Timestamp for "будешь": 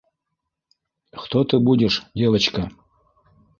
1.59-2.01